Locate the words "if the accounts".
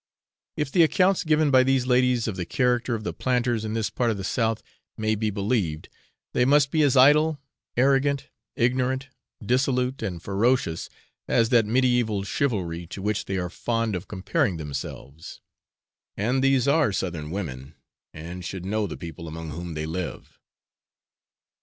0.57-1.23